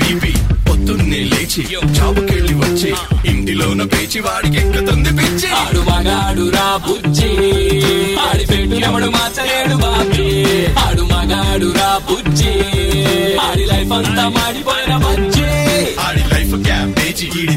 [0.00, 0.32] BP
[0.68, 1.62] పొద్దున్నే లేచి
[1.96, 2.90] చావుకెళ్ళి వచ్చి
[3.30, 5.48] ఇంటిలోన పేచి వాడికి ఎక్కుతుంది పిచ్చి.
[5.60, 7.30] ఆడు మగాడు రా బుజ్జి
[8.26, 10.26] ఆడి పెట్టు ఎవడు మార్చలేడు బాబీ.
[10.84, 12.52] ఆడు మగాడు రా బుజ్జి
[13.46, 15.46] ఆడి లైఫ్ అంతా మాడిపోయిన బజ్జి.
[16.06, 17.56] ఆడి లైఫ్ క్యాబేజీ ఈడి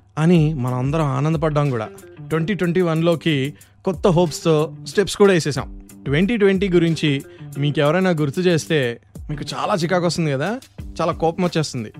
[0.17, 1.89] అని మనం అందరం ఆనందపడ్డాం కూడా.
[2.29, 3.53] ట్వంటీ ట్వంటీ వన్లోకి
[3.85, 5.81] కొత్త హోప్స్తో స్టెప్స్ కూడా వేసేసాం.
[6.05, 7.23] ట్వంటీ ట్వంటీ గురించి
[7.57, 10.59] మీకు ఎవరైనా గుర్తు చేస్తే మీకు చాలా చికాకు వస్తుంది కదా?
[11.01, 11.93] చాలా కోపం వచ్చేస్తుంది.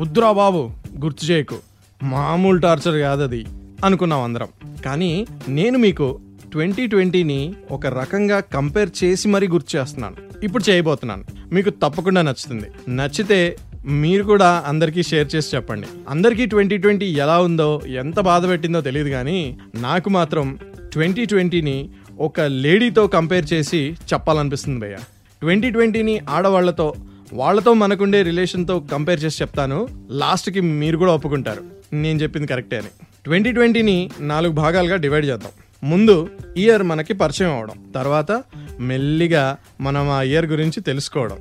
[0.00, 0.70] వద్దురా బాబు
[1.04, 1.58] గుర్తు చేయకు.
[2.02, 3.46] మామూలు టార్చర్ కాదు అది
[3.84, 4.48] అనుకున్నాం అందరం.
[4.84, 6.20] కానీ నేను మీకు
[6.52, 10.16] ట్వంటీ ట్వంటీని ఒక రకంగా కంపేర్ చేసి మరీ గుర్తు చేస్తున్నాను.
[10.42, 11.24] ఇప్పుడు చేయబోతున్నాను.
[11.52, 12.66] మీకు తప్పకుండా నచ్చుతుంది.
[12.88, 15.86] నచ్చితే మీరు కూడా అందరికీ షేర్ చేసి చెప్పండి.
[16.08, 20.58] అందరికీ ట్వంటీ ట్వంటీ ఎలా ఉందో ఎంత బాధ పెట్టిందో తెలియదు కానీ నాకు మాత్రం
[20.92, 24.96] ట్వంటీ ట్వంటీని ఒక లేడీతో కంపేర్ చేసి చెప్పాలనిపిస్తుంది భయ్య.
[25.40, 26.94] ట్వంటీ ట్వంటీని ఆడవాళ్ళతో
[27.32, 29.88] వాళ్ళతో మనకుండే రిలేషన్తో కంపేర్ చేసి చెప్తాను.
[30.10, 31.64] లాస్ట్కి మీరు కూడా ఒప్పుకుంటారు.
[31.92, 32.88] నేను చెప్పింది కరెక్టే అని.
[33.24, 35.50] ట్వంటీ ట్వంటీని నాలుగు భాగాలుగా డివైడ్ చేద్దాం.
[35.90, 37.92] ముందు ఇయర్ మనకి పరిచయం అవడం.
[37.94, 38.42] తర్వాత
[38.80, 41.36] మెల్లిగా మనం ఆ ఇయర్ గురించి తెలుసుకోవడం.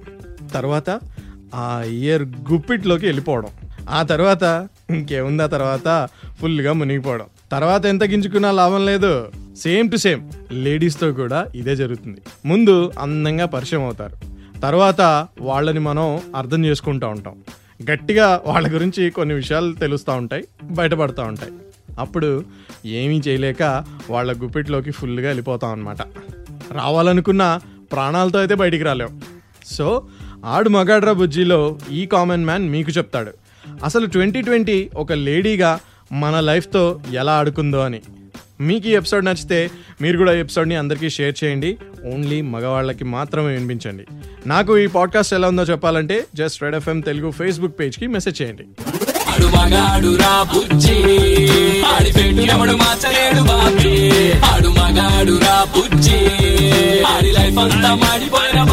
[0.53, 0.99] తర్వాత
[1.55, 3.47] ఆ ఇయర్ గుప్పిట్లోకి వెళ్ళిపోవడం.
[3.89, 6.07] ఆ తర్వాత ఇంకేముందా తర్వాత?
[6.41, 7.25] ఫుల్గా మునిగిపోవడం.
[7.51, 9.27] తర్వాత ఎంత గింజుకున్నా లాభం లేదు.
[9.57, 12.21] సేమ్ టు సేమ్ లేడీస్తో కూడా ఇదే జరుగుతుంది.
[12.45, 14.35] ముందు అందంగా పరిచయం అవుతారు.
[14.59, 17.39] తర్వాత వాళ్ళని మనం అర్థం చేసుకుంటూ ఉంటాం.
[17.91, 21.51] గట్టిగా వాళ్ళ గురించి కొన్ని విషయాలు తెలుస్తూ ఉంటాయి బయటపడుతూ ఉంటాయి.
[21.99, 22.43] అప్పుడు
[22.85, 26.01] ఏమీ చేయలేక వాళ్ళ గుప్పిట్లోకి ఫుల్గా వెళ్ళిపోతాం అనమాట
[26.71, 27.59] రావాలనుకున్న
[27.91, 29.21] ప్రాణాలతో అయితే బయటికి రాలేం.
[29.65, 30.05] సో
[30.45, 33.31] ఆడు మగాడ్రా బుజ్జిలో ఈ కామన్ మ్యాన్ మీకు చెప్తాడు.
[33.83, 35.79] అసలు ట్వంటీ ట్వంటీ ఒక లేడీగా
[36.11, 37.99] మన లైఫ్తో ఎలా ఆడుకుందో అని.
[38.61, 41.77] మీకు ఈ ఎపిసోడ్ నచ్చితే మీరు కూడా ఎపిసోడ్ని అందరికీ షేర్ చేయండి.
[42.13, 44.03] ఓన్లీ మగవాళ్ళకి మాత్రమే వినిపించండి.
[44.47, 48.63] నాకు ఈ పాడ్కాస్ట్ ఎలా ఉందో చెప్పాలంటే just red FM Telugu Facebook పేజ్కి message చేయండి.
[49.29, 50.93] ఆడు మగాడు రా బుజ్జి.
[51.81, 52.11] ఆడి
[53.41, 54.31] బాబీ.
[54.31, 56.19] ఆడు మగాడు రా బుజ్జి.
[57.03, 58.63] ఆడి లైఫ్ అంతా మాడిపోయిన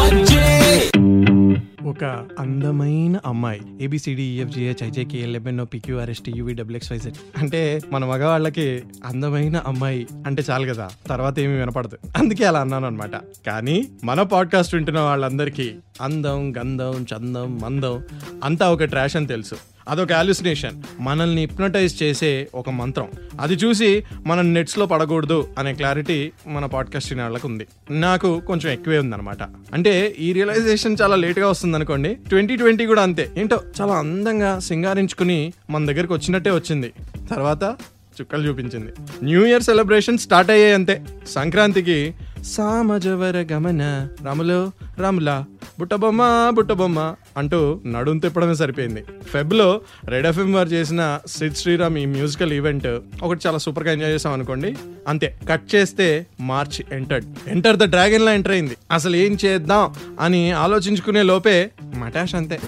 [1.93, 3.61] ఒక అందమైన అమ్మాయి.
[3.81, 10.89] A B C D E F G H I J K L P Q R S T U V W X అంటే మన మగవాళ్ళకి అందమైన అమ్మాయి అంటే చాలు కదా.
[11.07, 11.97] తర్వాత ఏమీ వినపడదు.
[12.17, 13.11] అందుకే అలా అన్నాను అనమాట
[13.47, 18.03] కానీ మన పాడ్కాస్ట్ వింటున్న వాళ్ళందరికీ అందం గంధం చందం మందం
[18.43, 19.55] అంతా ఒక ట్రాష్ అని తెలుసు.
[19.89, 23.07] అదొక అల్యూసినేషన్ మనల్ని హిప్నటైజ్ చేసే ఒక మంత్రం.
[23.39, 27.67] అది చూసి మనం నెట్స్లో పడకూడదు అనే క్లారిటీ మన పాడ్కాస్ట్ వినే వాళ్ళకి ఉంది.
[27.91, 29.43] నాకు కొంచెం ఎక్కువే ఉందన్నమాట.
[29.73, 33.31] అంటే ఈ రియలైజేషన్ చాలా లేట్గా వస్తుంది అనుకోండి ట్వంటీ ట్వంటీ కూడా అంతే.
[33.37, 36.93] ఏంటో చాలా అందంగా సింగారించుకుని మన దగ్గరికి వచ్చినట్టే వచ్చింది.
[37.31, 37.75] తర్వాత
[38.21, 38.91] చుక్కలు చూపించింది.
[39.23, 41.01] న్యూ ఇయర్ సెలబ్రేషన్ స్టార్ట్ అయ్యాయి అంతే.
[41.27, 44.07] సంక్రాంతికి సామజవర గమన.
[44.25, 45.45] రాములు రాములా
[45.79, 49.03] బుట్టబొమ్మ బుట్టబొమ్మ అంటూ నడుం తిప్పడమే సరిపోయింది.
[49.33, 54.33] ఫెబ్లో రెడ్ ఎఫ్ఎం వారు చేసిన సిద్ శ్రీరామ్ ఈ మ్యూజికల్ ఈవెంట్ ఒకటి చాలా సూపర్గా ఎంజాయ్ చేసాం
[54.33, 54.75] అనుకోండి.
[55.07, 57.25] అంతే కట్ చేస్తే March entered.
[57.47, 58.77] Enter the dragon law enter అయింది.
[58.91, 62.59] అసలు ఏం చేద్దాం అని ఆలోచించుకునే లోపే మటాష్ అంతే.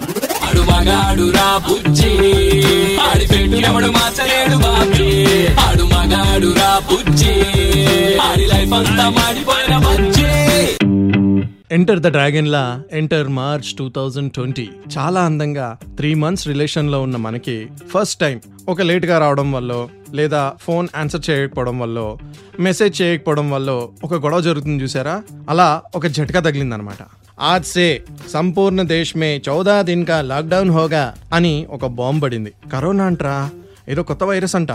[11.71, 17.15] Enter the dragon law enter March two thousand twenty చాలా అందంగా త్రీ మంత్స్ రిలేషన్లో ఉన్న
[17.15, 22.17] మనకి ఫస్ట్ టైం ఒక లేట్గా రావడం వల్ల లేదా ఫోన్ ఆన్సర్ చేయకపోవడం వల్ల
[22.59, 23.71] మెసేజ్ చేయకపోవడం వల్ల
[24.03, 25.21] ఒక గొడవ జరుగుతుంది చూసారా?
[25.49, 26.97] అలా ఒక జట్కా తగిలిందనమాట.
[27.41, 32.53] ఆజ్ సే సంపూర్ణ దేశ్ మే చౌదా దిన్ కా లాక్డౌన్ హోగా అని ఒక బాంబ్ పడింది.
[32.73, 33.49] కరోనా అంట్రా?
[33.89, 34.71] ఏదో కొత్త వైరస్ అంట.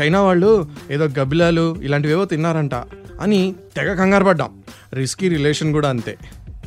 [0.00, 2.74] చైనా వాళ్ళు ఏదో గబిలాలు ఇలాంటివేవో తిన్నారంట
[3.20, 4.62] అని తెగ కంగారు పడ్డాం.
[4.94, 6.18] రిస్కీ రిలేషన్ కూడా అంతే.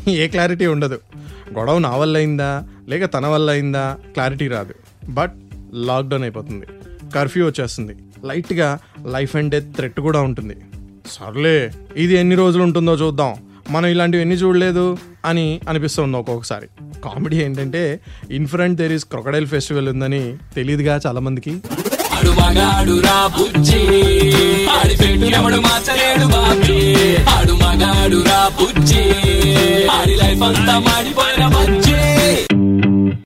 [0.08, 1.00] ఏ క్లారిటీ ఉండదు.
[1.58, 2.68] గొడవ నా వల్ల అయిందా?
[2.88, 3.98] లేక తన వల్ల అయిందా?
[4.14, 4.74] క్లారిటీ రాదు.
[5.10, 5.34] బట్
[5.74, 6.66] లాక్డౌన్ అయిపోతుంది.
[7.16, 7.96] కర్ఫ్యూ వచ్చేస్తుంది.
[8.24, 10.58] లైట్గా లైఫ్ అండ్ డెత్ థ్రెట్ కూడా ఉంటుంది.
[11.06, 13.34] సర్లే ఇది ఎన్ని రోజులు ఉంటుందో చూద్దాం.
[13.70, 16.68] మనం ఇలాంటివి ఎన్ని చూడలేదు అని అనిపిస్తుంది ఒక్కొక్కసారి.
[17.04, 18.00] కామెడీ ఏంటంటే
[18.32, 21.62] in front there is crocodile festival ఉందని తెలియదుగా చాలామందికి.
[22.14, 23.82] అడు మగాడు రా బుజ్జి.
[24.68, 26.80] ఆడి పెట్టినప్పుడు మార్చలేడు బాబీ.
[27.16, 29.04] ఆడు మగాడు రా బుజ్జి.
[29.88, 31.92] ఆడి లైఫ్ అంతా మాడిపోయిన బుజ్జి.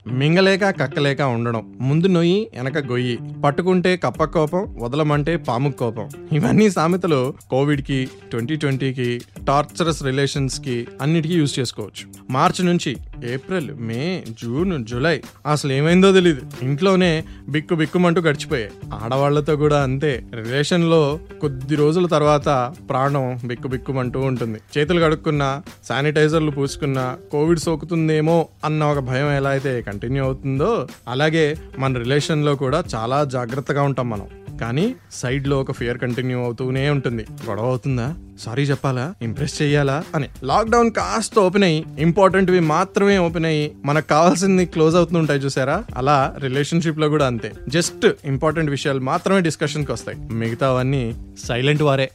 [0.07, 1.73] మింగలేక కక్కలేక ఉండడం.
[1.81, 3.19] ముందు నొయ్యి వెనక గొయ్యి.
[3.45, 11.59] పట్టుకుంటే కప్ప కోపం వదలమంటే పాము కోపం ఇవన్నీ సామెతలు కోవిడ్కి ట్వంటీ ట్వంటీకి టార్చరస్ రిలేషన్స్కి అన్నిటికీ యూజ్
[11.59, 12.05] చేసుకోవచ్చు.
[12.29, 15.21] మార్చి నుంచి ఏప్రిల్ మే జూన్ జూలై.
[15.51, 18.71] అసలు ఏమైందో తెలియదు ఇంట్లోనే బిక్కు బిక్కుమంటూ గడిచిపోయాయి.
[18.93, 20.23] ఆడవాళ్ళతో కూడా అంతే.
[20.33, 24.59] రిలేషన్లో కొద్ది రోజుల తర్వాత ప్రాణం బిక్కు బిక్కుమంటూ ఉంటుంది.
[24.77, 31.97] చేతులు కడుక్కున్నా శానిటైజర్లు పూసుకున్నా కోవిడ్ సోకుతుందేమో అన్న ఒక భయం ఎలా అయితే కంటిన్యూ అవుతుందో అలాగే మన
[31.97, 34.27] రిలేషన్లో కూడా చాలా జాగ్రత్తగా ఉంటాం మనం.
[34.61, 37.25] కానీ సైడ్లో ఒక ఫియర్ కంటిన్యూ అవుతూనే ఉంటుంది.
[37.49, 38.13] గొడవ అవుతుందా?
[38.45, 39.13] సారీ చెప్పాలా?
[39.21, 40.27] ఇంప్రెస్ చేయాలా అని.
[40.43, 45.83] లాక్డౌన్ కాస్త ఓపెన్ అయ్యి ఇంపార్టెంట్వి మాత్రమే ఓపెన్ అయ్యి మనకు కావాల్సింది క్లోజ్ అవుతుంటాయి చూసారా?
[45.95, 47.51] అలా రిలేషన్షిప్లో కూడా అంతే.
[47.67, 50.17] జస్ట్ ఇంపార్టెంట్ విషయాలు మాత్రమే డిస్కషన్కి వస్తాయి.
[50.33, 51.15] మిగతావన్నీ
[51.47, 52.11] సైలెంట్ వారే.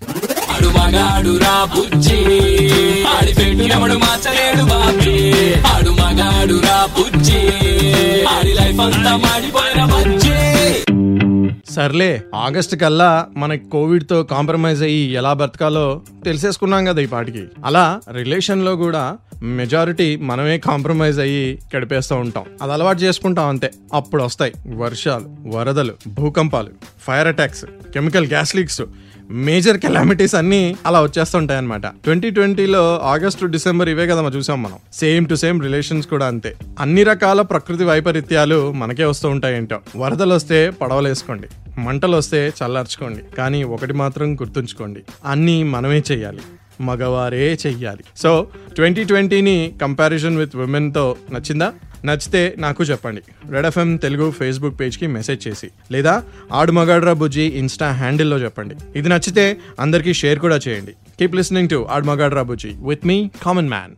[0.50, 2.16] ఆడు మగాడు రా బుజ్జి.
[3.04, 5.32] ఆడి పెట్టినప్పుడు మార్చలేడు బాబీ.
[5.54, 7.38] ఆడు మగాడు రా బుజ్జి.
[8.24, 9.84] ఆడి లైఫ్ అంతా మాడిపోయిన
[11.74, 12.22] సర్లే.
[12.34, 17.44] ఆగస్ట్ కల్లా మనకి కోవిడ్తో కాంప్రమైజ్ అయ్యి ఎలా బ్రతకాలో తెలిసేసుకున్నాం కదా ఈ పాటికి.
[17.64, 22.44] అలా రిలేషన్లో కూడా మెజారిటీ మనమే కాంప్రమైజ్ అయ్యి గడిపేస్తూ ఉంటాం.
[22.62, 23.70] అది అలవాటు చేసుకుంటాం అంతే.
[23.94, 26.68] అప్పుడు వస్తాయి వర్షాలు వరదలు భూకంపాలు
[27.00, 28.82] fire attacks chemical gas leaks
[29.30, 34.76] major calamities అన్ని అలా వచ్చేస్తుంటాయి అనమాట ట్వంటీ ట్వంటీలో ఆగస్టు డిసెంబర్ ఇవే కదా మనం చూసాం మనం.
[34.92, 36.54] సేమ్ టు సేమ్ రిలేషన్స్ కూడా అంతే.
[36.78, 39.78] అన్ని రకాల ప్రకృతి వైపరీత్యాలు మనకే వస్తూ ఉంటాయంటో.
[39.96, 41.48] వరదలు వస్తే పడవలు వేసుకోండి
[41.80, 43.36] మంటలు వస్తే చల్లార్చుకోండి.
[43.36, 45.00] కానీ ఒకటి మాత్రం గుర్తుంచుకోండి.
[45.26, 46.40] అన్నీ మనమే చెయ్యాలి.
[46.80, 48.04] మగవారే చెయ్యాలి.
[48.16, 51.72] సో ట్వంటీ ట్వంటీని కంపారిజన్ విత్ ఉమెన్తో నచ్చిందా?
[52.04, 53.22] నచ్చితే నాకు చెప్పండి.
[53.50, 55.68] రెడ్ ఎఫ్ఎం తెలుగు ఫేస్బుక్ పేజ్కి మెసేజ్ చేసి.
[55.92, 58.74] లేదా ఆడు మగాడ్రా బుజ్జి ఇన్స్టా హ్యాండిల్లో చెప్పండి.
[58.96, 60.92] ఇది నచ్చితే అందరికీ షేర్ కూడా చేయండి.
[60.92, 63.94] Keep listening to Aadu Magaadra Bujji with me common man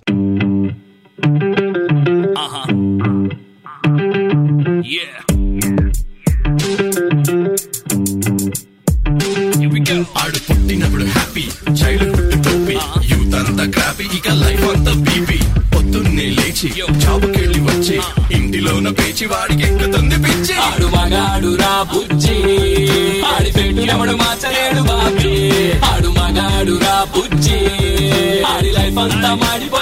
[4.92, 5.31] Yeah.
[19.22, 20.54] పిచ్చి వాడికి ఎక్కుతుంది పిచ్చి.
[20.54, 22.36] ఆడు మగాడు రా బుజ్జి.
[23.24, 25.34] ఆడి పెట్టినప్పుడు మార్చలేడు బాబీ.
[25.84, 27.58] ఆడు మగాడు రా బుజ్జి.
[28.44, 29.81] ఆడి లైఫ్ అంతా మాడిపో